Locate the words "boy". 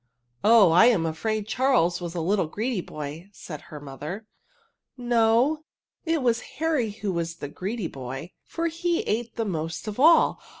2.81-3.29, 7.87-8.31